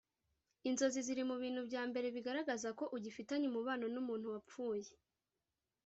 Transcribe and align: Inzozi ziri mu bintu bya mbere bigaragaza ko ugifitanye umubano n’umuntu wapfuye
Inzozi 0.69 0.99
ziri 1.07 1.23
mu 1.29 1.35
bintu 1.43 1.61
bya 1.69 1.81
mbere 1.89 2.07
bigaragaza 2.15 2.69
ko 2.79 2.83
ugifitanye 2.95 3.45
umubano 3.47 3.85
n’umuntu 3.93 4.25
wapfuye 4.33 4.89